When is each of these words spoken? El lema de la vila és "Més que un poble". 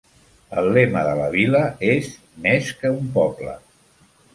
El 0.61 0.69
lema 0.77 1.03
de 1.09 1.11
la 1.21 1.29
vila 1.37 1.63
és 1.91 2.11
"Més 2.49 2.75
que 2.83 2.95
un 3.01 3.17
poble". 3.23 3.59